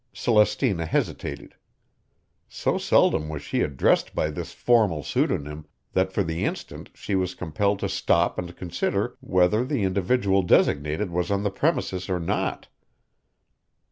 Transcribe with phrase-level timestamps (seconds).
[0.15, 1.53] Celestina hesitated.
[2.49, 7.35] So seldom was she addressed by this formal pseudonym that for the instant she was
[7.35, 12.67] compelled to stop and consider whether the individual designated was on the premises or not.